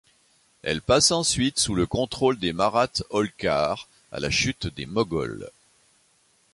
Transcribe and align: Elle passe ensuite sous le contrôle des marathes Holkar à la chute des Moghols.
Elle 0.63 0.81
passe 0.81 1.11
ensuite 1.11 1.59
sous 1.59 1.75
le 1.75 1.85
contrôle 1.85 2.39
des 2.39 2.53
marathes 2.53 3.03
Holkar 3.11 3.87
à 4.11 4.19
la 4.19 4.31
chute 4.31 4.65
des 4.65 4.87
Moghols. 4.87 5.51